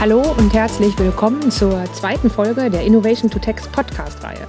[0.00, 4.46] Hallo und herzlich willkommen zur zweiten Folge der Innovation to Text Podcast-Reihe.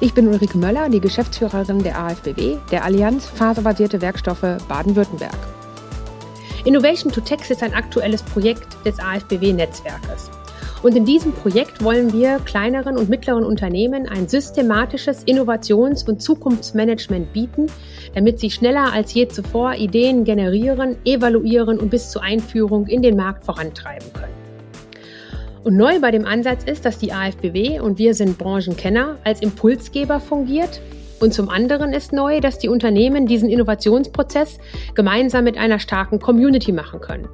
[0.00, 5.38] Ich bin Ulrike Möller, die Geschäftsführerin der AFBW, der Allianz Faserbasierte Werkstoffe Baden-Württemberg.
[6.66, 10.30] Innovation to Text ist ein aktuelles Projekt des AFBW-Netzwerkes.
[10.82, 17.32] Und in diesem Projekt wollen wir kleineren und mittleren Unternehmen ein systematisches Innovations- und Zukunftsmanagement
[17.32, 17.68] bieten,
[18.14, 23.16] damit sie schneller als je zuvor Ideen generieren, evaluieren und bis zur Einführung in den
[23.16, 24.41] Markt vorantreiben können.
[25.64, 30.18] Und neu bei dem Ansatz ist, dass die AFBW und wir sind Branchenkenner als Impulsgeber
[30.18, 30.80] fungiert.
[31.20, 34.58] Und zum anderen ist neu, dass die Unternehmen diesen Innovationsprozess
[34.94, 37.28] gemeinsam mit einer starken Community machen können.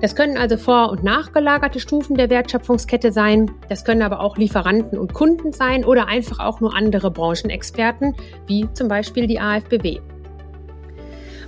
[0.00, 3.50] Das können also vor- und nachgelagerte Stufen der Wertschöpfungskette sein.
[3.68, 8.14] Das können aber auch Lieferanten und Kunden sein oder einfach auch nur andere Branchenexperten,
[8.46, 9.98] wie zum Beispiel die AFBW.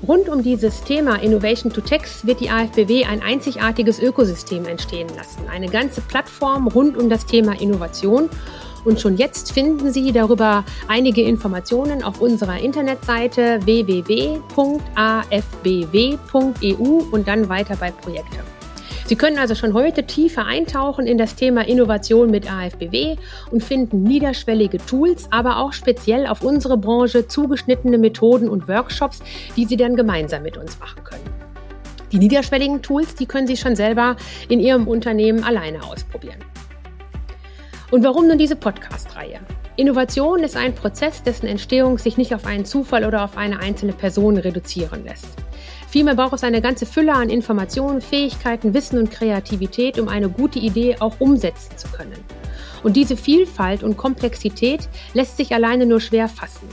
[0.06, 5.48] Rund um dieses Thema Innovation to Text wird die AFBW ein einzigartiges Ökosystem entstehen lassen.
[5.50, 8.28] Eine ganze Plattform rund um das Thema Innovation.
[8.84, 14.44] Und schon jetzt finden Sie darüber einige Informationen auf unserer Internetseite www.afbw.eu
[17.10, 18.55] und dann weiter bei Projekte.
[19.06, 23.16] Sie können also schon heute tiefer eintauchen in das Thema Innovation mit AFBW
[23.52, 29.20] und finden niederschwellige Tools, aber auch speziell auf unsere Branche zugeschnittene Methoden und Workshops,
[29.56, 31.22] die Sie dann gemeinsam mit uns machen können.
[32.10, 34.16] Die niederschwelligen Tools, die können Sie schon selber
[34.48, 36.40] in Ihrem Unternehmen alleine ausprobieren.
[37.92, 39.38] Und warum nun diese Podcast-Reihe?
[39.76, 43.92] Innovation ist ein Prozess, dessen Entstehung sich nicht auf einen Zufall oder auf eine einzelne
[43.92, 45.45] Person reduzieren lässt.
[45.96, 50.58] Vielmehr braucht es eine ganze Fülle an Informationen, Fähigkeiten, Wissen und Kreativität, um eine gute
[50.58, 52.22] Idee auch umsetzen zu können.
[52.82, 56.68] Und diese Vielfalt und Komplexität lässt sich alleine nur schwer fassen.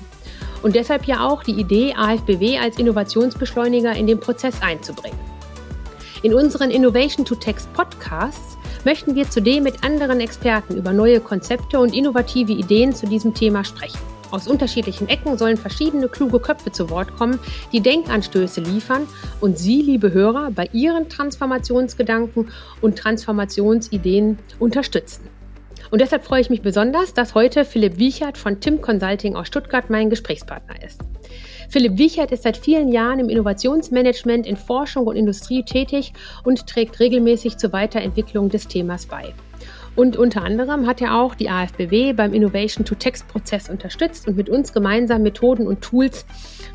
[0.62, 5.20] Und deshalb ja auch die Idee, AFBW als Innovationsbeschleuniger in den Prozess einzubringen.
[6.22, 11.80] In unseren Innovation to Text Podcasts möchten wir zudem mit anderen Experten über neue Konzepte
[11.80, 14.13] und innovative Ideen zu diesem Thema sprechen.
[14.34, 17.38] Aus unterschiedlichen Ecken sollen verschiedene kluge Köpfe zu Wort kommen,
[17.72, 19.08] die Denkanstöße liefern
[19.42, 22.50] und Sie, liebe Hörer, bei Ihren Transformationsgedanken
[22.82, 25.30] und Transformationsideen unterstützen.
[25.92, 29.92] Und deshalb freue ich mich besonders, dass heute Philipp Wiechert von Tim Consulting aus Stuttgart
[29.92, 31.02] mein Gesprächspartner ist.
[31.70, 36.12] Philipp Wiechert ist seit vielen Jahren im Innovationsmanagement in Forschung und Industrie tätig
[36.44, 39.36] und trägt regelmäßig zur Weiterentwicklung des Themas bei.
[39.96, 45.22] Und unter anderem hat er auch die AFBW beim Innovation-to-Text-Prozess unterstützt und mit uns gemeinsam
[45.22, 46.26] Methoden und Tools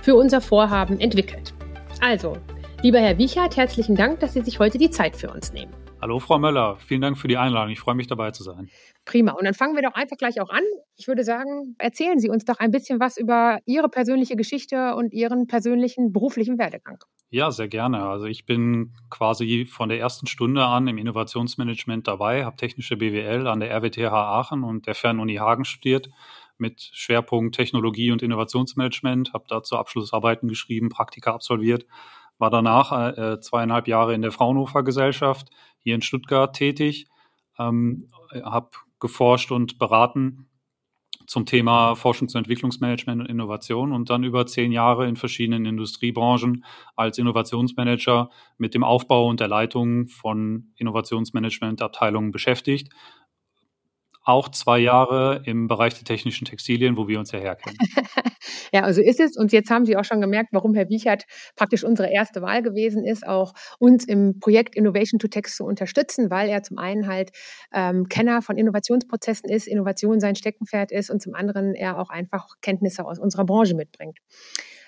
[0.01, 1.53] für unser Vorhaben entwickelt.
[2.01, 2.37] Also,
[2.81, 5.73] lieber Herr Wiechert, herzlichen Dank, dass Sie sich heute die Zeit für uns nehmen.
[6.01, 7.73] Hallo Frau Möller, vielen Dank für die Einladung.
[7.73, 8.69] Ich freue mich dabei zu sein.
[9.05, 9.33] Prima.
[9.33, 10.63] Und dann fangen wir doch einfach gleich auch an.
[10.97, 15.13] Ich würde sagen, erzählen Sie uns doch ein bisschen was über Ihre persönliche Geschichte und
[15.13, 16.99] Ihren persönlichen beruflichen Werdegang.
[17.31, 18.07] Ja, sehr gerne.
[18.09, 23.47] Also ich bin quasi von der ersten Stunde an im Innovationsmanagement dabei, habe technische BWL
[23.47, 26.09] an der RWTH Aachen und der Fernuni Hagen studiert
[26.57, 31.85] mit Schwerpunkt Technologie und Innovationsmanagement, habe dazu Abschlussarbeiten geschrieben, Praktika absolviert,
[32.39, 37.09] war danach äh, zweieinhalb Jahre in der Fraunhofer Gesellschaft hier in Stuttgart tätig,
[37.59, 38.09] ähm,
[38.43, 40.48] habe geforscht und beraten
[41.29, 46.65] zum Thema Forschungs- und Entwicklungsmanagement und Innovation und dann über zehn Jahre in verschiedenen Industriebranchen
[46.97, 52.89] als Innovationsmanager mit dem Aufbau und der Leitung von Innovationsmanagementabteilungen beschäftigt
[54.29, 57.79] auch zwei Jahre im Bereich der technischen Textilien, wo wir uns ja herkennen.
[58.73, 59.37] ja, also ist es.
[59.37, 61.25] Und jetzt haben Sie auch schon gemerkt, warum Herr Wiechert
[61.57, 66.31] praktisch unsere erste Wahl gewesen ist, auch uns im Projekt Innovation to Text zu unterstützen,
[66.31, 67.31] weil er zum einen halt
[67.73, 72.47] ähm, Kenner von Innovationsprozessen ist, Innovation sein Steckenpferd ist und zum anderen er auch einfach
[72.61, 74.19] Kenntnisse aus unserer Branche mitbringt.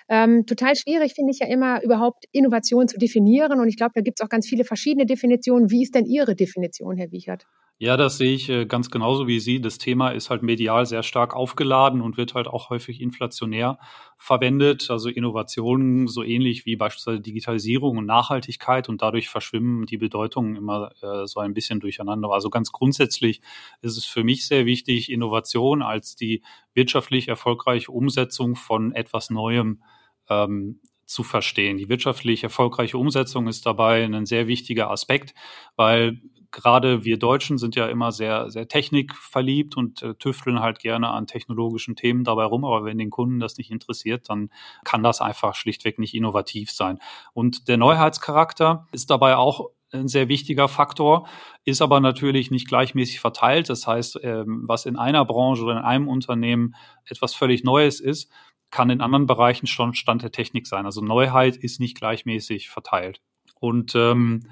[0.09, 3.59] Ähm, total schwierig finde ich ja immer, überhaupt Innovation zu definieren.
[3.61, 5.71] Und ich glaube, da gibt es auch ganz viele verschiedene Definitionen.
[5.71, 7.45] Wie ist denn Ihre Definition, Herr Wiechert?
[7.83, 9.59] Ja, das sehe ich äh, ganz genauso wie Sie.
[9.59, 13.79] Das Thema ist halt medial sehr stark aufgeladen und wird halt auch häufig inflationär
[14.19, 14.91] verwendet.
[14.91, 20.91] Also Innovationen so ähnlich wie beispielsweise Digitalisierung und Nachhaltigkeit und dadurch verschwimmen die Bedeutungen immer
[21.01, 22.29] äh, so ein bisschen durcheinander.
[22.29, 23.41] Also ganz grundsätzlich
[23.81, 26.43] ist es für mich sehr wichtig, Innovation als die
[26.75, 29.81] wirtschaftlich erfolgreiche Umsetzung von etwas Neuem
[30.29, 31.77] ähm, zu verstehen.
[31.77, 35.33] Die wirtschaftlich erfolgreiche Umsetzung ist dabei ein sehr wichtiger Aspekt,
[35.75, 41.09] weil gerade wir Deutschen sind ja immer sehr, sehr technikverliebt und äh, tüfteln halt gerne
[41.09, 42.65] an technologischen Themen dabei rum.
[42.65, 44.49] Aber wenn den Kunden das nicht interessiert, dann
[44.83, 46.99] kann das einfach schlichtweg nicht innovativ sein.
[47.33, 51.27] Und der Neuheitscharakter ist dabei auch ein sehr wichtiger Faktor,
[51.65, 53.69] ist aber natürlich nicht gleichmäßig verteilt.
[53.69, 56.75] Das heißt, ähm, was in einer Branche oder in einem Unternehmen
[57.05, 58.31] etwas völlig Neues ist,
[58.71, 60.85] kann in anderen Bereichen schon Stand der Technik sein.
[60.85, 63.21] Also Neuheit ist nicht gleichmäßig verteilt.
[63.59, 64.47] Und ähm,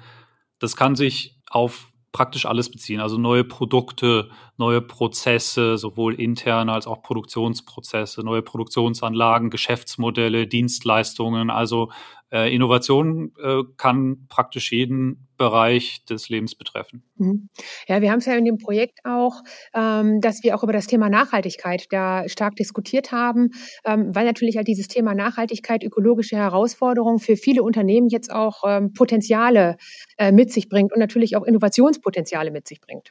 [0.58, 3.00] das kann sich auf praktisch alles beziehen.
[3.00, 11.50] Also neue Produkte, neue Prozesse, sowohl interne als auch Produktionsprozesse, neue Produktionsanlagen, Geschäftsmodelle, Dienstleistungen.
[11.50, 11.90] Also
[12.32, 17.02] äh, Innovation äh, kann praktisch jeden Bereich des Lebens betreffen.
[17.16, 17.48] Mhm.
[17.88, 19.42] Ja, wir haben es ja in dem Projekt auch,
[19.74, 23.50] ähm, dass wir auch über das Thema Nachhaltigkeit da stark diskutiert haben,
[23.84, 28.92] ähm, weil natürlich halt dieses Thema Nachhaltigkeit, ökologische Herausforderungen für viele Unternehmen jetzt auch ähm,
[28.92, 29.76] Potenziale
[30.18, 33.10] äh, mit sich bringt und natürlich auch Innovationspotenziale mit sich bringt.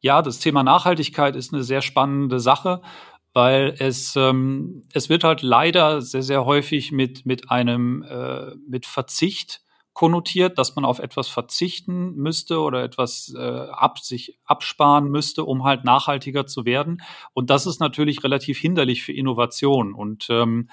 [0.00, 2.80] Ja, das Thema Nachhaltigkeit ist eine sehr spannende Sache
[3.32, 8.86] weil es ähm, es wird halt leider sehr sehr häufig mit mit einem äh, mit
[8.86, 9.62] Verzicht
[9.92, 15.64] konnotiert, dass man auf etwas verzichten müsste oder etwas äh, ab, sich absparen müsste, um
[15.64, 17.02] halt nachhaltiger zu werden.
[17.34, 20.70] Und das ist natürlich relativ hinderlich für Innovation und ähm,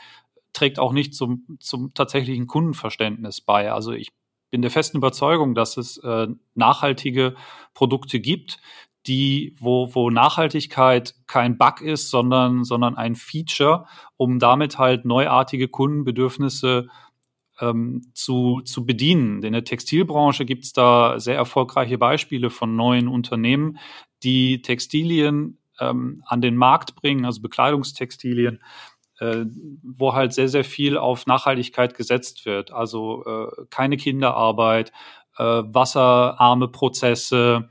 [0.53, 3.71] trägt auch nicht zum, zum tatsächlichen Kundenverständnis bei.
[3.71, 4.11] Also ich
[4.49, 7.35] bin der festen Überzeugung, dass es äh, nachhaltige
[7.73, 8.59] Produkte gibt,
[9.07, 13.85] die, wo, wo Nachhaltigkeit kein Bug ist, sondern, sondern ein Feature,
[14.17, 16.87] um damit halt neuartige Kundenbedürfnisse
[17.59, 19.41] ähm, zu, zu bedienen.
[19.43, 23.79] In der Textilbranche gibt es da sehr erfolgreiche Beispiele von neuen Unternehmen,
[24.23, 28.61] die Textilien ähm, an den Markt bringen, also Bekleidungstextilien,
[29.19, 29.45] äh,
[29.83, 32.71] wo halt sehr, sehr viel auf Nachhaltigkeit gesetzt wird.
[32.71, 34.91] Also äh, keine Kinderarbeit,
[35.37, 37.69] äh, wasserarme Prozesse,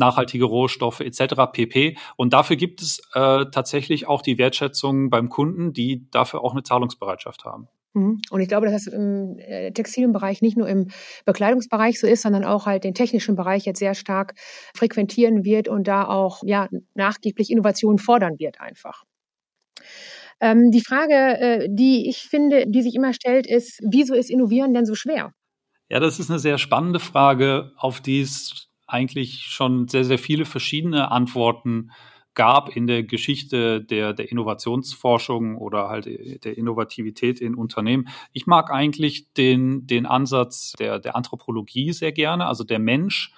[0.00, 1.34] nachhaltige Rohstoffe etc.
[1.52, 1.96] pp.
[2.16, 6.64] Und dafür gibt es äh, tatsächlich auch die Wertschätzung beim Kunden, die dafür auch eine
[6.64, 7.68] Zahlungsbereitschaft haben.
[7.94, 8.20] Mhm.
[8.30, 10.88] Und ich glaube, dass das im äh, Textilbereich nicht nur im
[11.24, 14.34] Bekleidungsbereich so ist, sondern auch halt den technischen Bereich jetzt sehr stark
[14.74, 19.04] frequentieren wird und da auch ja nachgeblich Innovationen fordern wird einfach.
[20.40, 24.72] Ähm, die Frage, äh, die ich finde, die sich immer stellt, ist, wieso ist Innovieren
[24.72, 25.32] denn so schwer?
[25.90, 30.44] Ja, das ist eine sehr spannende Frage, auf die es eigentlich schon sehr, sehr viele
[30.44, 31.90] verschiedene Antworten
[32.34, 36.06] gab in der Geschichte der, der Innovationsforschung oder halt
[36.44, 38.08] der Innovativität in Unternehmen.
[38.32, 43.32] Ich mag eigentlich den, den Ansatz der, der Anthropologie sehr gerne, also der Mensch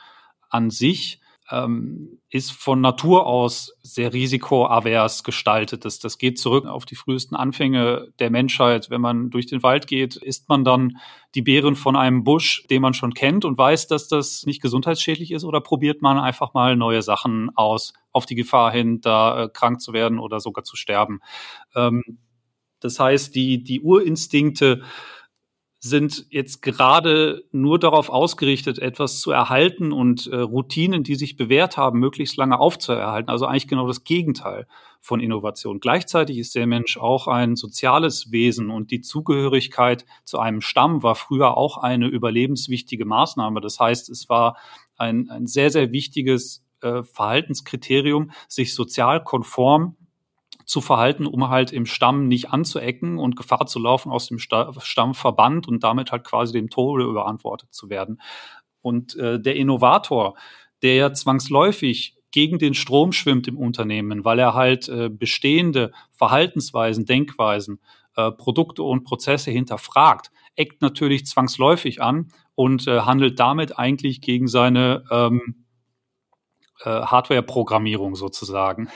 [0.50, 5.84] an sich ähm, ist von Natur aus sehr risikoavers gestaltet.
[5.84, 8.90] Das, das geht zurück auf die frühesten Anfänge der Menschheit.
[8.90, 10.98] Wenn man durch den Wald geht, isst man dann
[11.34, 15.32] die Beeren von einem Busch, den man schon kennt und weiß, dass das nicht gesundheitsschädlich
[15.32, 19.48] ist, oder probiert man einfach mal neue Sachen aus, auf die Gefahr hin, da äh,
[19.48, 21.20] krank zu werden oder sogar zu sterben.
[21.74, 22.02] Ähm,
[22.80, 24.82] das heißt, die, die Urinstinkte
[25.84, 31.76] sind jetzt gerade nur darauf ausgerichtet, etwas zu erhalten und äh, Routinen, die sich bewährt
[31.76, 33.29] haben, möglichst lange aufzuerhalten.
[33.29, 34.69] Also eigentlich genau das Gegenteil
[35.00, 35.81] von Innovation.
[35.81, 41.17] Gleichzeitig ist der Mensch auch ein soziales Wesen und die Zugehörigkeit zu einem Stamm war
[41.17, 43.61] früher auch eine überlebenswichtige Maßnahme.
[43.61, 44.56] Das heißt, es war
[44.96, 49.96] ein, ein sehr, sehr wichtiges äh, Verhaltenskriterium, sich sozial konform
[50.64, 55.14] zu verhalten, um halt im Stamm nicht anzuecken und Gefahr zu laufen, aus dem Stamm
[55.14, 58.20] verbannt und damit halt quasi dem Tode überantwortet zu werden.
[58.80, 60.34] Und äh, der Innovator,
[60.82, 67.04] der ja zwangsläufig gegen den Strom schwimmt im Unternehmen, weil er halt äh, bestehende Verhaltensweisen,
[67.04, 67.80] Denkweisen,
[68.16, 74.48] äh, Produkte und Prozesse hinterfragt, eckt natürlich zwangsläufig an und äh, handelt damit eigentlich gegen
[74.48, 75.66] seine ähm,
[76.81, 78.88] äh, Hardware-Programmierung sozusagen.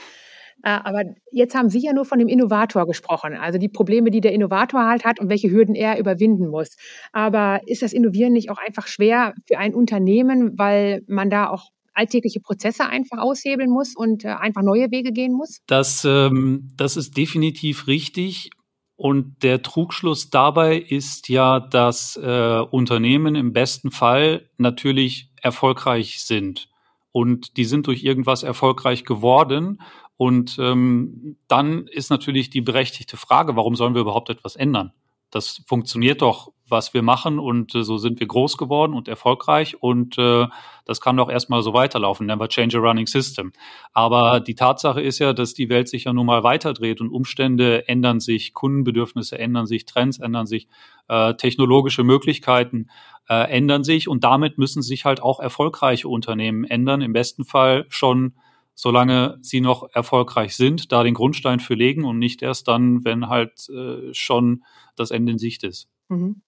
[0.67, 4.19] Äh, aber jetzt haben Sie ja nur von dem Innovator gesprochen, also die Probleme, die
[4.19, 6.75] der Innovator halt hat und welche Hürden er überwinden muss.
[7.13, 11.69] Aber ist das Innovieren nicht auch einfach schwer für ein Unternehmen, weil man da auch
[11.93, 15.61] alltägliche Prozesse einfach aushebeln muss und äh, einfach neue Wege gehen muss?
[15.67, 18.49] Das, ähm, das ist definitiv richtig.
[18.97, 26.67] Und der Trugschluss dabei ist ja, dass äh, Unternehmen im besten Fall natürlich erfolgreich sind.
[27.13, 29.79] Und die sind durch irgendwas erfolgreich geworden.
[30.17, 34.91] Und ähm, dann ist natürlich die berechtigte Frage, warum sollen wir überhaupt etwas ändern?
[35.29, 39.81] Das funktioniert doch, was wir machen und äh, so sind wir groß geworden und erfolgreich
[39.81, 40.47] und äh,
[40.85, 42.27] das kann doch erstmal so weiterlaufen.
[42.27, 43.51] Never change a running system.
[43.93, 47.87] Aber die Tatsache ist ja, dass die Welt sich ja nun mal weiterdreht und Umstände
[47.87, 50.67] ändern sich, Kundenbedürfnisse ändern sich, Trends ändern sich,
[51.07, 52.87] äh, technologische Möglichkeiten
[53.29, 57.01] äh, ändern sich und damit müssen sich halt auch erfolgreiche Unternehmen ändern.
[57.01, 58.33] Im besten Fall schon
[58.77, 63.27] solange sie noch erfolgreich sind, da den Grundstein für legen und nicht erst dann, wenn
[63.27, 64.63] halt äh, schon
[64.95, 65.89] das Ende in Sicht ist.
[66.09, 66.43] Mhm.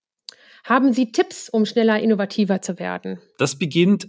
[0.63, 3.19] Haben Sie Tipps, um schneller innovativer zu werden?
[3.39, 4.07] Das beginnt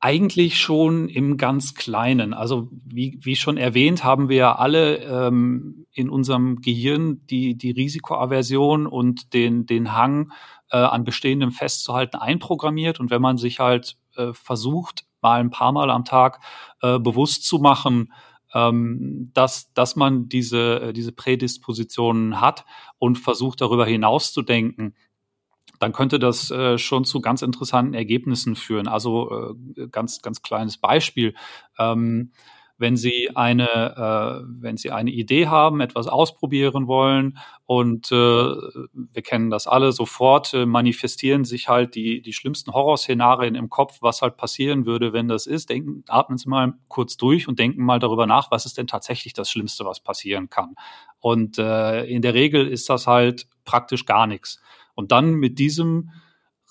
[0.00, 2.34] eigentlich schon im ganz Kleinen.
[2.34, 7.70] Also wie, wie schon erwähnt, haben wir ja alle ähm, in unserem Gehirn die, die
[7.70, 10.30] Risikoaversion und den, den Hang
[10.70, 13.00] äh, an Bestehendem festzuhalten einprogrammiert.
[13.00, 16.40] Und wenn man sich halt äh, versucht, mal ein paar Mal am Tag
[16.82, 18.12] äh, bewusst zu machen,
[18.54, 22.64] ähm, dass, dass man diese, äh, diese Prädispositionen hat
[22.98, 24.94] und versucht darüber hinaus zu denken,
[25.80, 28.86] dann könnte das äh, schon zu ganz interessanten Ergebnissen führen.
[28.86, 31.34] Also äh, ganz, ganz kleines Beispiel.
[31.76, 32.30] Ähm,
[32.78, 39.22] wenn Sie eine, äh, wenn Sie eine Idee haben, etwas ausprobieren wollen und äh, wir
[39.22, 44.22] kennen das alle, sofort äh, manifestieren sich halt die, die schlimmsten Horrorszenarien im Kopf, was
[44.22, 45.70] halt passieren würde, wenn das ist.
[45.70, 49.32] Denken, atmen Sie mal kurz durch und denken mal darüber nach, was ist denn tatsächlich
[49.32, 50.74] das Schlimmste, was passieren kann.
[51.20, 54.60] Und äh, in der Regel ist das halt praktisch gar nichts.
[54.94, 56.10] Und dann mit diesem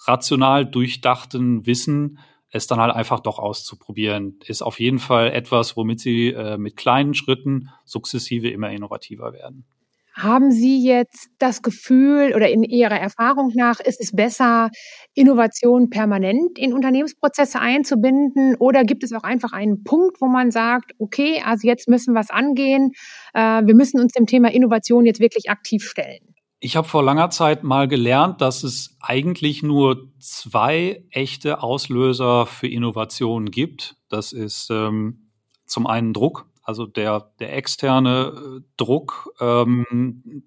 [0.07, 2.19] rational durchdachten Wissen
[2.55, 6.77] es dann halt einfach doch auszuprobieren, ist auf jeden Fall etwas, womit Sie äh, mit
[6.77, 9.65] kleinen Schritten sukzessive immer innovativer werden.
[10.13, 14.69] Haben Sie jetzt das Gefühl oder in Ihrer Erfahrung nach, ist es besser,
[15.13, 20.93] Innovation permanent in Unternehmensprozesse einzubinden oder gibt es auch einfach einen Punkt, wo man sagt,
[20.99, 22.91] okay, also jetzt müssen wir es angehen,
[23.33, 26.34] äh, wir müssen uns dem Thema Innovation jetzt wirklich aktiv stellen?
[26.59, 32.67] Ich habe vor langer Zeit mal gelernt, dass es eigentlich nur zwei echte Auslöser für
[32.67, 33.97] Innovationen gibt.
[34.09, 35.31] Das ist ähm,
[35.65, 39.85] zum einen Druck, also der, der externe äh, Druck, ähm,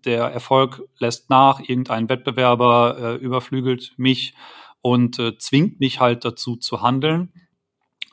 [0.05, 4.35] der Erfolg lässt nach, irgendein Wettbewerber äh, überflügelt mich
[4.81, 7.33] und äh, zwingt mich halt dazu zu handeln.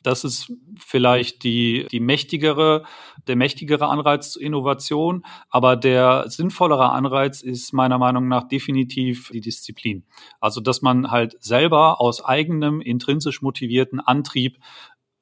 [0.05, 2.83] Das ist vielleicht die, die mächtigere,
[3.27, 5.25] der mächtigere Anreiz zur Innovation.
[5.49, 10.05] Aber der sinnvollere Anreiz ist meiner Meinung nach definitiv die Disziplin.
[10.39, 14.59] Also, dass man halt selber aus eigenem intrinsisch motivierten Antrieb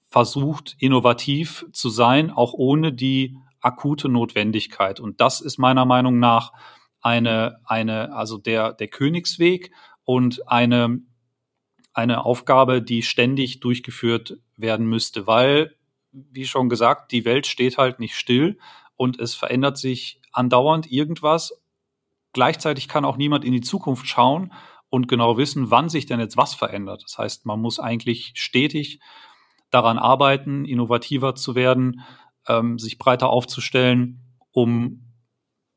[0.09, 4.99] versucht, innovativ zu sein, auch ohne die akute Notwendigkeit.
[4.99, 6.51] Und das ist meiner Meinung nach
[7.01, 9.71] eine, eine, also der, der Königsweg
[10.03, 10.99] und eine,
[11.93, 15.75] eine Aufgabe, die ständig durchgeführt werden müsste, weil,
[16.11, 18.57] wie schon gesagt, die Welt steht halt nicht still
[18.95, 21.61] und es verändert sich andauernd irgendwas.
[22.33, 24.51] Gleichzeitig kann auch niemand in die Zukunft schauen
[24.89, 27.03] und genau wissen, wann sich denn jetzt was verändert.
[27.03, 28.99] Das heißt, man muss eigentlich stetig
[29.69, 32.01] daran arbeiten, innovativer zu werden,
[32.47, 34.21] ähm, sich breiter aufzustellen,
[34.51, 35.12] um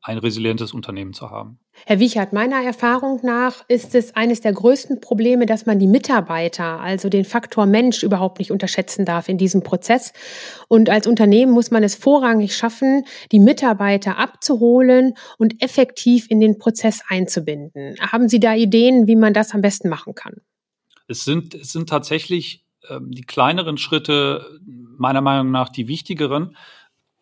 [0.07, 1.59] ein resilientes Unternehmen zu haben.
[1.85, 6.79] Herr Wiechert, meiner Erfahrung nach ist es eines der größten Probleme, dass man die Mitarbeiter,
[6.79, 10.13] also den Faktor Mensch, überhaupt nicht unterschätzen darf in diesem Prozess.
[10.69, 16.57] Und als Unternehmen muss man es vorrangig schaffen, die Mitarbeiter abzuholen und effektiv in den
[16.57, 17.95] Prozess einzubinden.
[17.99, 20.35] Haben Sie da Ideen, wie man das am besten machen kann?
[21.09, 26.55] Es sind, es sind tatsächlich ähm, die kleineren Schritte meiner Meinung nach die wichtigeren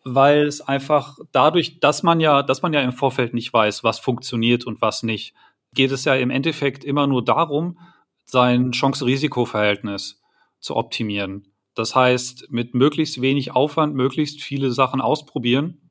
[0.08, 3.98] weil es einfach dadurch, dass man ja, dass man ja im Vorfeld nicht weiß, was
[3.98, 5.34] funktioniert und was nicht,
[5.74, 7.78] geht es ja im Endeffekt immer nur darum,
[8.24, 10.22] sein Chance-Risiko-Verhältnis
[10.60, 11.52] zu optimieren.
[11.74, 15.85] Das heißt, mit möglichst wenig Aufwand möglichst viele Sachen ausprobieren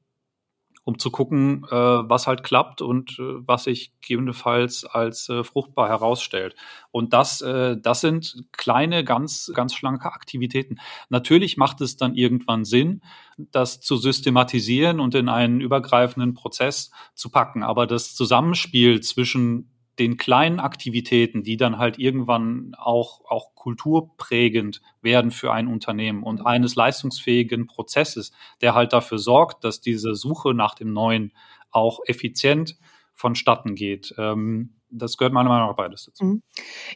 [0.85, 5.89] um zu gucken, äh, was halt klappt und äh, was sich gegebenenfalls als äh, fruchtbar
[5.89, 6.55] herausstellt.
[6.91, 10.77] Und das, äh, das sind kleine, ganz, ganz schlanke Aktivitäten.
[11.09, 13.01] Natürlich macht es dann irgendwann Sinn,
[13.37, 17.63] das zu systematisieren und in einen übergreifenden Prozess zu packen.
[17.63, 25.31] Aber das Zusammenspiel zwischen den kleinen Aktivitäten, die dann halt irgendwann auch, auch kulturprägend werden
[25.31, 30.75] für ein Unternehmen und eines leistungsfähigen Prozesses, der halt dafür sorgt, dass diese Suche nach
[30.75, 31.31] dem Neuen
[31.71, 32.77] auch effizient
[33.13, 34.13] vonstatten geht.
[34.17, 36.23] Ähm, das gehört meiner Meinung nach beides dazu.
[36.23, 36.43] Mhm.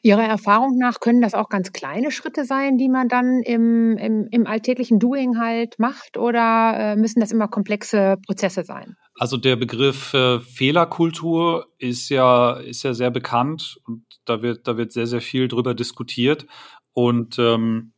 [0.02, 4.28] Ihrer Erfahrung nach können das auch ganz kleine Schritte sein, die man dann im, im,
[4.32, 8.96] im alltäglichen Doing halt macht oder äh, müssen das immer komplexe Prozesse sein?
[9.16, 14.78] Also der Begriff äh, Fehlerkultur ist ja, ist ja sehr bekannt und da wird, da
[14.78, 16.46] wird sehr, sehr viel drüber diskutiert.
[16.94, 17.94] Und ähm,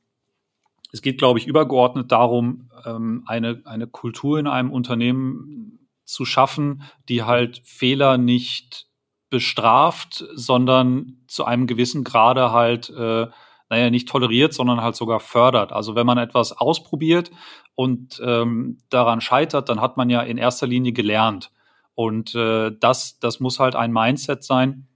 [0.92, 6.84] es geht, glaube ich, übergeordnet darum, ähm, eine, eine Kultur in einem Unternehmen zu schaffen,
[7.08, 8.88] die halt Fehler nicht
[9.32, 13.28] bestraft, sondern zu einem gewissen Grade halt, äh,
[13.70, 15.72] naja, nicht toleriert, sondern halt sogar fördert.
[15.72, 17.32] Also wenn man etwas ausprobiert
[17.74, 21.50] und ähm, daran scheitert, dann hat man ja in erster Linie gelernt.
[21.96, 24.88] Und äh, das, das muss halt ein Mindset sein,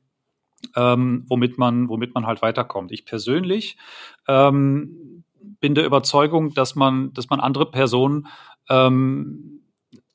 [0.75, 2.91] ähm, womit man, womit man halt weiterkommt.
[2.91, 3.77] Ich persönlich
[4.27, 5.23] ähm,
[5.61, 8.27] bin der Überzeugung, dass man, dass man andere Personen
[8.69, 9.61] ähm,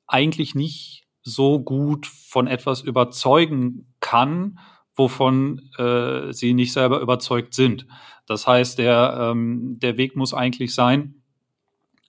[0.07, 4.59] eigentlich nicht so gut von etwas überzeugen kann,
[4.95, 7.87] wovon äh, sie nicht selber überzeugt sind.
[8.27, 11.21] Das heißt, der, ähm, der Weg muss eigentlich sein,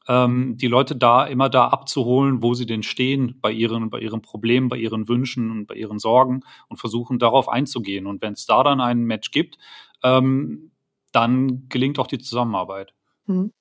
[0.08, 4.22] ähm, die Leute da immer da abzuholen, wo sie denn stehen bei ihren, bei ihren
[4.22, 8.08] Problemen, bei ihren Wünschen und bei ihren Sorgen und versuchen darauf einzugehen.
[8.08, 9.58] Und wenn es da dann einen Match gibt,
[10.04, 10.72] ähm,
[11.12, 12.94] dann gelingt auch die Zusammenarbeit.
[13.26, 13.52] Mhm.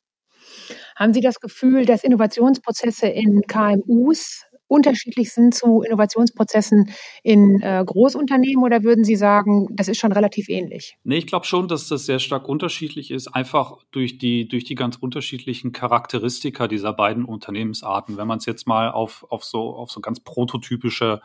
[0.96, 6.90] Haben Sie das Gefühl, dass Innovationsprozesse in KMUs unterschiedlich sind zu Innovationsprozessen
[7.22, 10.96] in äh, Großunternehmen oder würden Sie sagen, das ist schon relativ ähnlich?
[11.02, 14.76] Nee, ich glaube schon, dass das sehr stark unterschiedlich ist, einfach durch die, durch die
[14.76, 18.16] ganz unterschiedlichen Charakteristika dieser beiden Unternehmensarten.
[18.16, 21.20] Wenn man es jetzt mal auf, auf, so, auf so ganz prototypische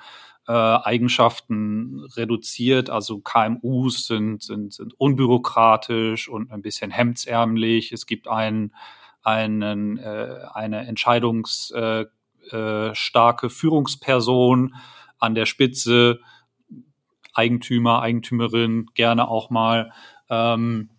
[0.48, 2.90] äh, Eigenschaften reduziert.
[2.90, 7.92] Also KMUs sind, sind, sind unbürokratisch und ein bisschen hemdsärmlich.
[7.92, 8.74] Es gibt einen,
[9.24, 12.06] einen, äh, eine Entscheidungs, äh,
[12.52, 14.76] äh, starke Führungsperson
[15.20, 16.20] an der Spitze,
[17.34, 19.92] Eigentümer, Eigentümerin, gerne auch mal.
[20.30, 20.90] Ähm,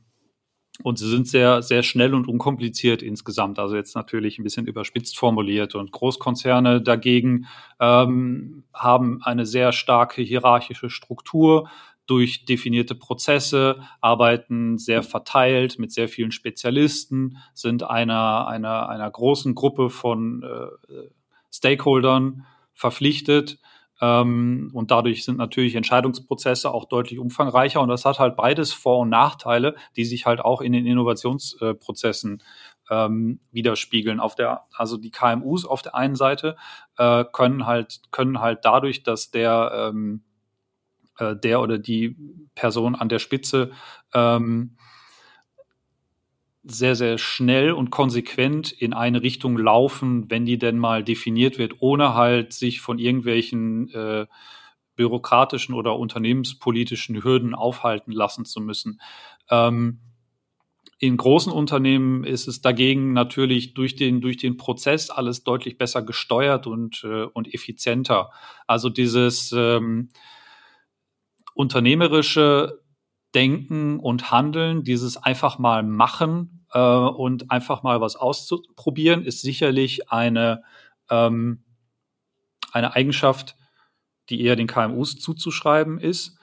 [0.82, 3.58] und sie sind sehr, sehr schnell und unkompliziert insgesamt.
[3.58, 5.74] Also jetzt natürlich ein bisschen überspitzt formuliert.
[5.74, 7.46] Und Großkonzerne dagegen
[7.80, 11.70] ähm, haben eine sehr starke hierarchische Struktur
[12.06, 19.54] durch definierte Prozesse, arbeiten sehr verteilt mit sehr vielen Spezialisten, sind einer, einer, einer großen
[19.54, 21.08] Gruppe von äh,
[21.56, 23.58] Stakeholdern verpflichtet.
[24.00, 27.80] Ähm, und dadurch sind natürlich Entscheidungsprozesse auch deutlich umfangreicher.
[27.80, 32.42] Und das hat halt beides Vor- und Nachteile, die sich halt auch in den Innovationsprozessen
[32.90, 34.20] ähm, widerspiegeln.
[34.20, 36.56] Auf der, also die KMUs auf der einen Seite
[36.98, 40.22] äh, können halt, können halt dadurch, dass der, ähm,
[41.18, 42.16] äh, der oder die
[42.54, 43.72] Person an der Spitze
[44.12, 44.76] ähm,
[46.68, 51.74] sehr, sehr schnell und konsequent in eine Richtung laufen, wenn die denn mal definiert wird,
[51.80, 54.26] ohne halt sich von irgendwelchen äh,
[54.96, 59.00] bürokratischen oder unternehmenspolitischen Hürden aufhalten lassen zu müssen.
[59.50, 60.00] Ähm,
[60.98, 66.02] in großen Unternehmen ist es dagegen natürlich durch den, durch den Prozess alles deutlich besser
[66.02, 68.30] gesteuert und, äh, und effizienter.
[68.66, 70.08] Also dieses ähm,
[71.54, 72.80] unternehmerische
[73.34, 80.10] Denken und Handeln, dieses einfach mal machen äh, und einfach mal was auszuprobieren, ist sicherlich
[80.10, 80.62] eine,
[81.10, 81.64] ähm,
[82.72, 83.56] eine Eigenschaft,
[84.28, 86.38] die eher den KMUs zuzuschreiben ist.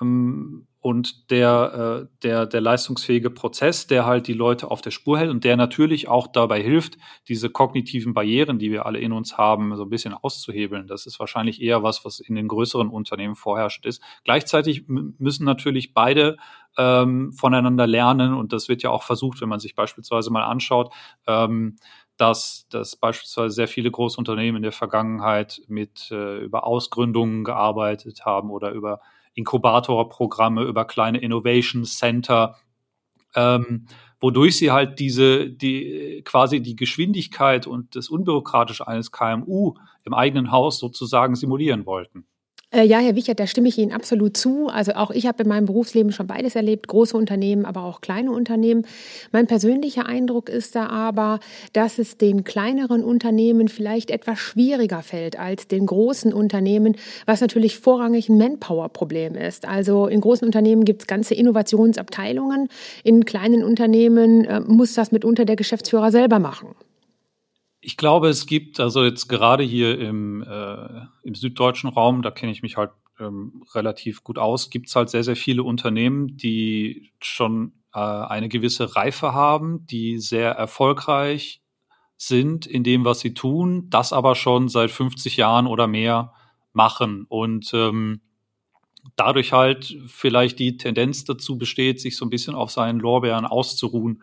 [0.00, 5.16] Ähm, und der, äh, der, der leistungsfähige Prozess, der halt die Leute auf der Spur
[5.16, 9.38] hält und der natürlich auch dabei hilft, diese kognitiven Barrieren, die wir alle in uns
[9.38, 10.88] haben, so ein bisschen auszuhebeln.
[10.88, 14.02] Das ist wahrscheinlich eher was, was in den größeren Unternehmen vorherrscht ist.
[14.24, 16.36] Gleichzeitig müssen natürlich beide
[16.76, 20.92] ähm, voneinander lernen und das wird ja auch versucht, wenn man sich beispielsweise mal anschaut,
[21.28, 21.76] ähm,
[22.16, 28.50] dass, dass beispielsweise sehr viele Großunternehmen in der Vergangenheit mit äh, über Ausgründungen gearbeitet haben
[28.50, 29.00] oder über
[29.34, 32.56] Inkubatorprogramme, über kleine Innovation Center,
[33.34, 33.86] ähm,
[34.20, 40.50] wodurch sie halt diese, die quasi die Geschwindigkeit und das Unbürokratische eines KMU im eigenen
[40.50, 42.26] Haus sozusagen simulieren wollten.
[42.72, 44.68] Äh, ja, Herr Wichert, da stimme ich Ihnen absolut zu.
[44.68, 48.32] Also auch ich habe in meinem Berufsleben schon beides erlebt, große Unternehmen, aber auch kleine
[48.32, 48.86] Unternehmen.
[49.30, 51.40] Mein persönlicher Eindruck ist da aber,
[51.74, 57.78] dass es den kleineren Unternehmen vielleicht etwas schwieriger fällt als den großen Unternehmen, was natürlich
[57.78, 59.68] vorrangig ein Manpower-Problem ist.
[59.68, 62.68] Also in großen Unternehmen gibt es ganze Innovationsabteilungen,
[63.04, 66.68] in kleinen Unternehmen äh, muss das mitunter der Geschäftsführer selber machen.
[67.84, 72.52] Ich glaube, es gibt also jetzt gerade hier im, äh, im süddeutschen Raum, da kenne
[72.52, 77.10] ich mich halt ähm, relativ gut aus, gibt es halt sehr, sehr viele Unternehmen, die
[77.20, 81.60] schon äh, eine gewisse Reife haben, die sehr erfolgreich
[82.16, 86.32] sind in dem, was sie tun, das aber schon seit 50 Jahren oder mehr
[86.72, 88.20] machen und ähm,
[89.16, 94.22] dadurch halt vielleicht die Tendenz dazu besteht, sich so ein bisschen auf seinen Lorbeeren auszuruhen.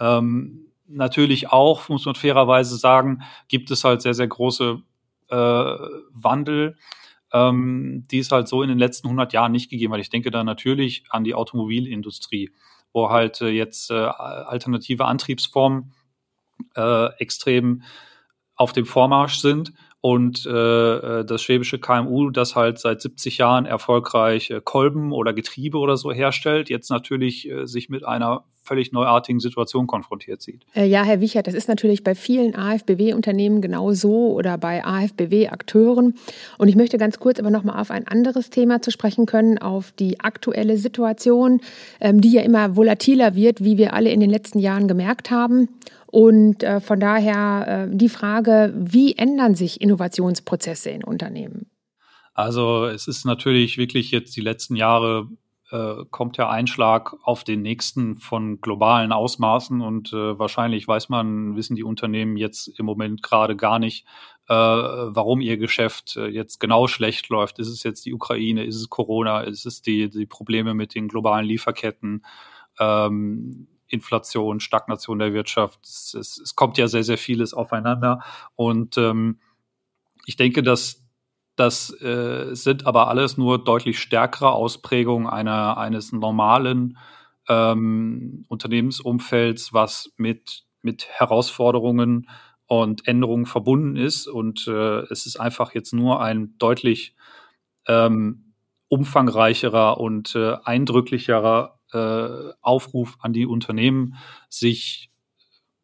[0.00, 4.82] Ähm, natürlich auch, muss man fairerweise sagen, gibt es halt sehr, sehr große
[5.28, 6.76] äh, Wandel,
[7.32, 10.00] ähm, die es halt so in den letzten 100 Jahren nicht gegeben hat.
[10.00, 12.52] Ich denke da natürlich an die Automobilindustrie,
[12.92, 15.92] wo halt äh, jetzt äh, alternative Antriebsformen
[16.76, 17.82] äh, extrem
[18.54, 19.72] auf dem Vormarsch sind
[20.04, 25.32] und äh, äh das schwäbische KMU, das halt seit 70 Jahren erfolgreich äh, Kolben oder
[25.32, 30.66] Getriebe oder so herstellt, jetzt natürlich äh, sich mit einer völlig neuartigen Situation konfrontiert sieht.
[30.74, 36.14] Äh, ja, Herr Wichert, das ist natürlich bei vielen AFBW-Unternehmen genauso oder bei AFBW-Akteuren.
[36.58, 39.56] Und ich möchte ganz kurz aber noch mal auf ein anderes Thema zu sprechen können,
[39.56, 41.62] auf die aktuelle Situation,
[42.02, 45.68] ähm, die ja immer volatiler wird, wie wir alle in den letzten Jahren gemerkt haben.
[46.14, 51.66] Und äh, von daher äh, die Frage, wie ändern sich Innovationsprozesse in Unternehmen?
[52.34, 55.26] Also es ist natürlich wirklich jetzt die letzten Jahre
[55.72, 61.56] äh, kommt der Einschlag auf den nächsten von globalen Ausmaßen und äh, wahrscheinlich weiß man,
[61.56, 64.06] wissen die Unternehmen jetzt im Moment gerade gar nicht,
[64.48, 67.58] äh, warum ihr Geschäft äh, jetzt genau schlecht läuft.
[67.58, 71.08] Ist es jetzt die Ukraine, ist es Corona, ist es die, die Probleme mit den
[71.08, 72.24] globalen Lieferketten?
[72.78, 75.80] Ähm, Inflation, Stagnation der Wirtschaft.
[75.84, 78.20] Es, es, es kommt ja sehr, sehr vieles aufeinander.
[78.54, 79.40] Und ähm,
[80.26, 81.04] ich denke, dass
[81.56, 86.98] das äh, sind aber alles nur deutlich stärkere Ausprägungen einer, eines normalen
[87.48, 92.28] ähm, Unternehmensumfelds, was mit, mit Herausforderungen
[92.66, 94.26] und Änderungen verbunden ist.
[94.26, 97.14] Und äh, es ist einfach jetzt nur ein deutlich
[97.86, 98.54] ähm,
[98.88, 104.16] umfangreicherer und äh, eindrücklicherer äh, Aufruf an die Unternehmen,
[104.48, 105.10] sich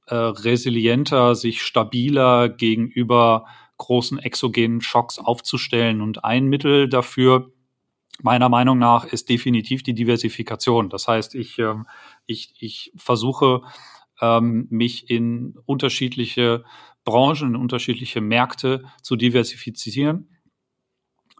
[0.06, 3.46] äh, resilienter, sich stabiler gegenüber
[3.78, 6.00] großen exogenen Schocks aufzustellen.
[6.00, 7.52] Und ein Mittel dafür,
[8.20, 10.90] meiner Meinung nach, ist definitiv die Diversifikation.
[10.90, 11.86] Das heißt, ich, ähm,
[12.26, 13.62] ich, ich versuche,
[14.20, 16.64] ähm, mich in unterschiedliche
[17.04, 20.28] Branchen, in unterschiedliche Märkte zu diversifizieren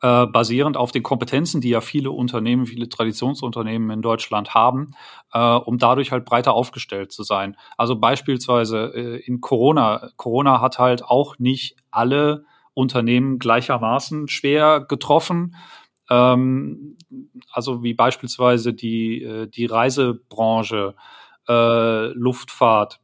[0.03, 4.93] äh, basierend auf den Kompetenzen, die ja viele Unternehmen, viele Traditionsunternehmen in Deutschland haben,
[5.33, 7.57] äh, um dadurch halt breiter aufgestellt zu sein.
[7.77, 10.11] Also beispielsweise äh, in Corona.
[10.17, 15.55] Corona hat halt auch nicht alle Unternehmen gleichermaßen schwer getroffen.
[16.09, 16.97] Ähm,
[17.53, 20.95] also wie beispielsweise die, äh, die Reisebranche,
[21.47, 23.01] äh, Luftfahrt,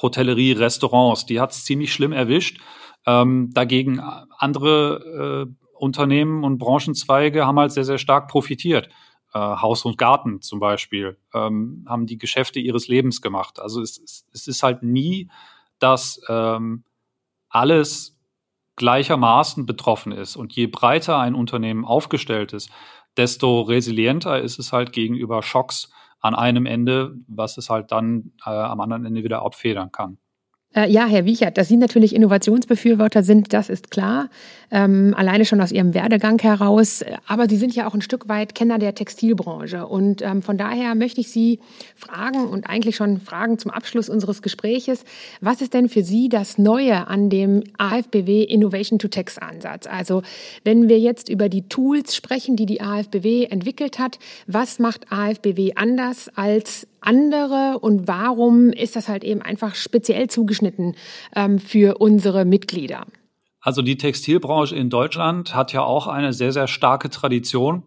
[0.00, 2.60] Hotellerie, Restaurants, die hat es ziemlich schlimm erwischt.
[3.06, 8.88] Ähm, dagegen andere Unternehmen und Branchenzweige haben halt sehr, sehr stark profitiert.
[9.32, 13.60] Äh, Haus und Garten zum Beispiel ähm, haben die Geschäfte ihres Lebens gemacht.
[13.60, 15.28] Also es, es ist halt nie,
[15.78, 16.84] dass ähm,
[17.48, 18.18] alles
[18.76, 20.36] gleichermaßen betroffen ist.
[20.36, 22.70] Und je breiter ein Unternehmen aufgestellt ist,
[23.16, 28.50] desto resilienter ist es halt gegenüber Schocks an einem Ende, was es halt dann äh,
[28.50, 30.18] am anderen Ende wieder abfedern kann.
[30.74, 34.28] Äh, ja, Herr Wiechert, dass Sie natürlich Innovationsbefürworter sind, das ist klar.
[34.70, 37.04] Ähm, alleine schon aus Ihrem Werdegang heraus.
[37.26, 39.86] Aber Sie sind ja auch ein Stück weit Kenner der Textilbranche.
[39.86, 41.60] Und ähm, von daher möchte ich Sie
[41.94, 45.04] fragen und eigentlich schon fragen zum Abschluss unseres Gespräches.
[45.40, 49.86] Was ist denn für Sie das Neue an dem AFBW Innovation to Text Ansatz?
[49.86, 50.22] Also,
[50.64, 55.74] wenn wir jetzt über die Tools sprechen, die die AFBW entwickelt hat, was macht AFBW
[55.76, 60.96] anders als andere und warum ist das halt eben einfach speziell zugeschnitten
[61.34, 63.06] ähm, für unsere Mitglieder?
[63.60, 67.82] Also die Textilbranche in Deutschland hat ja auch eine sehr, sehr starke Tradition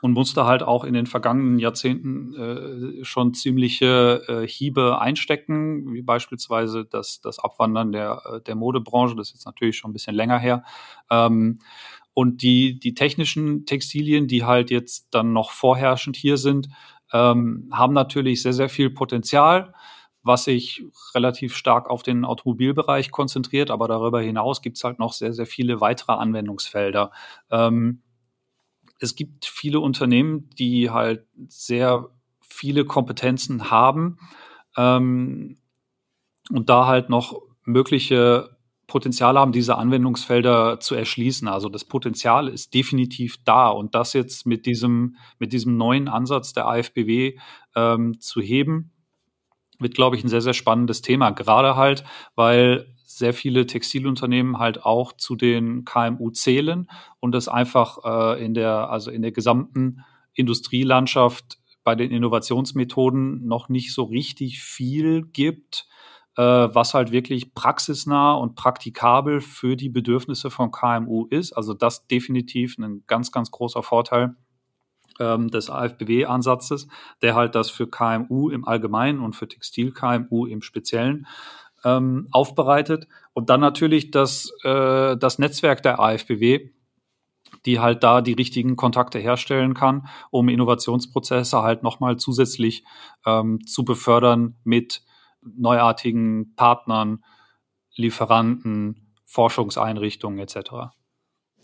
[0.00, 6.02] und musste halt auch in den vergangenen Jahrzehnten äh, schon ziemliche äh, Hiebe einstecken, wie
[6.02, 10.16] beispielsweise das, das Abwandern der, äh, der Modebranche, das ist jetzt natürlich schon ein bisschen
[10.16, 10.64] länger her.
[11.08, 11.60] Ähm,
[12.14, 16.68] und die, die technischen Textilien, die halt jetzt dann noch vorherrschend hier sind,
[17.12, 19.74] ähm, haben natürlich sehr, sehr viel Potenzial,
[20.22, 25.12] was sich relativ stark auf den Automobilbereich konzentriert, aber darüber hinaus gibt es halt noch
[25.12, 27.10] sehr, sehr viele weitere Anwendungsfelder.
[27.50, 28.02] Ähm,
[29.00, 32.08] es gibt viele Unternehmen, die halt sehr
[32.40, 34.18] viele Kompetenzen haben
[34.76, 35.58] ähm,
[36.50, 38.56] und da halt noch mögliche
[38.92, 41.48] Potenzial haben, diese Anwendungsfelder zu erschließen.
[41.48, 46.52] Also das Potenzial ist definitiv da und das jetzt mit diesem, mit diesem neuen Ansatz
[46.52, 47.38] der AFBW
[47.74, 48.92] ähm, zu heben,
[49.78, 51.30] wird, glaube ich, ein sehr, sehr spannendes Thema.
[51.30, 56.86] Gerade halt, weil sehr viele Textilunternehmen halt auch zu den KMU zählen
[57.18, 63.70] und es einfach äh, in der, also in der gesamten Industrielandschaft bei den Innovationsmethoden noch
[63.70, 65.86] nicht so richtig viel gibt,
[66.40, 71.52] was halt wirklich praxisnah und praktikabel für die Bedürfnisse von KMU ist.
[71.52, 74.34] Also das definitiv ein ganz, ganz großer Vorteil
[75.20, 76.88] ähm, des AFBW-Ansatzes,
[77.20, 81.26] der halt das für KMU im Allgemeinen und für Textil-KMU im Speziellen
[81.84, 83.08] ähm, aufbereitet.
[83.32, 86.70] Und dann natürlich das, äh, das Netzwerk der AFBW,
[87.66, 92.84] die halt da die richtigen Kontakte herstellen kann, um Innovationsprozesse halt nochmal zusätzlich
[93.26, 95.02] ähm, zu befördern mit
[95.42, 97.24] neuartigen Partnern,
[97.94, 100.94] Lieferanten, Forschungseinrichtungen etc.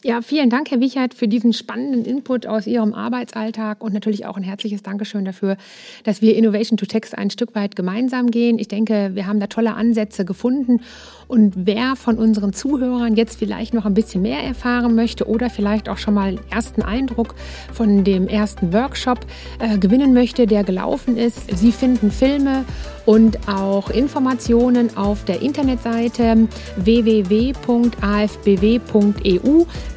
[0.05, 4.37] Ja, vielen Dank, Herr Wichert, für diesen spannenden Input aus Ihrem Arbeitsalltag und natürlich auch
[4.37, 5.57] ein herzliches Dankeschön dafür,
[6.05, 8.61] dass wir Innovation to Text ein Stück weit gemeinsam gehen.
[8.61, 10.83] Ich denke, wir haben da tolle Ansätze gefunden.
[11.27, 15.89] Und wer von unseren Zuhörern jetzt vielleicht noch ein bisschen mehr erfahren möchte oder vielleicht
[15.89, 17.35] auch schon mal einen ersten Eindruck
[17.73, 19.27] von dem ersten Workshop
[19.59, 22.65] äh, gewinnen möchte, der gelaufen ist, Sie finden Filme
[23.05, 27.65] und auch Informationen auf der Internetseite www.afbw.eu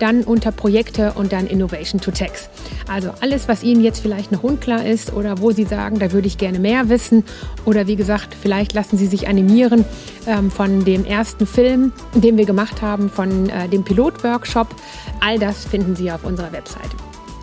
[0.01, 2.49] dann unter Projekte und dann Innovation to Text.
[2.87, 6.27] Also alles, was Ihnen jetzt vielleicht noch unklar ist oder wo Sie sagen, da würde
[6.27, 7.23] ich gerne mehr wissen
[7.65, 9.85] oder wie gesagt, vielleicht lassen Sie sich animieren
[10.27, 14.67] ähm, von dem ersten Film, den wir gemacht haben, von äh, dem Pilotworkshop.
[15.19, 16.89] All das finden Sie auf unserer Website.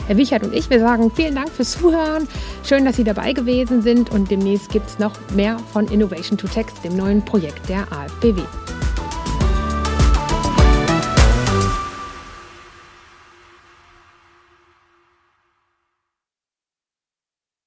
[0.08, 2.26] Herr Wichert und ich, wir sagen vielen Dank fürs Zuhören.
[2.66, 6.48] Schön, dass Sie dabei gewesen sind und demnächst gibt es noch mehr von Innovation to
[6.48, 8.40] Text, dem neuen Projekt der AFBW.